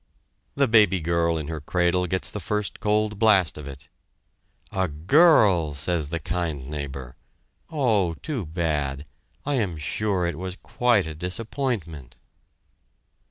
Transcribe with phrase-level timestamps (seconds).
[0.55, 3.87] The baby girl in her cradle gets the first cold blast of it.
[4.71, 7.15] "A girl?" says the kind neighbor,
[7.69, 9.05] "Oh, too bad
[9.45, 12.15] I am sure it was quite a disappointment!"